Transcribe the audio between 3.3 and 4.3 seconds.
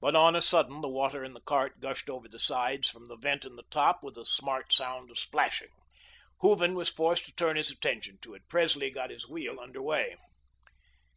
in the top with a